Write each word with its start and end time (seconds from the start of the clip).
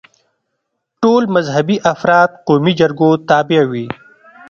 ټول 1.01 1.23
مذهبي 1.35 1.77
افراد 1.93 2.29
قومي 2.47 2.73
جرګو 2.79 3.09
تابع 3.29 3.61
وي. 3.71 3.85